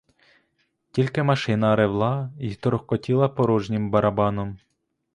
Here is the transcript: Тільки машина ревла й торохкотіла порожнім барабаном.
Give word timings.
Тільки 0.91 1.23
машина 1.23 1.75
ревла 1.75 2.31
й 2.39 2.55
торохкотіла 2.55 3.29
порожнім 3.29 3.91
барабаном. 3.91 4.57